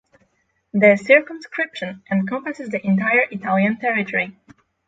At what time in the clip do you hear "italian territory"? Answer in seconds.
3.29-4.35